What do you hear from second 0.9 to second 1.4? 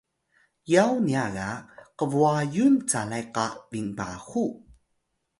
nya